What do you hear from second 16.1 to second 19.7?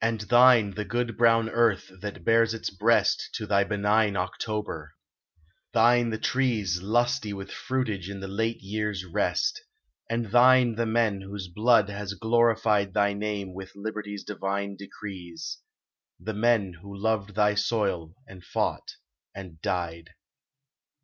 The men who loved thy soil and fought and